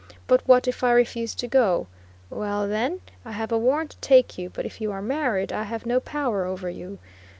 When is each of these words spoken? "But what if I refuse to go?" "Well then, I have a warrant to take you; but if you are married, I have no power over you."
"But 0.25 0.41
what 0.47 0.67
if 0.67 0.83
I 0.83 0.93
refuse 0.93 1.35
to 1.35 1.47
go?" 1.47 1.85
"Well 2.31 2.67
then, 2.67 3.01
I 3.23 3.33
have 3.33 3.51
a 3.51 3.57
warrant 3.59 3.91
to 3.91 3.97
take 4.01 4.35
you; 4.35 4.49
but 4.49 4.65
if 4.65 4.81
you 4.81 4.91
are 4.91 4.99
married, 4.99 5.53
I 5.53 5.61
have 5.65 5.85
no 5.85 5.99
power 5.99 6.43
over 6.43 6.71
you." 6.71 6.97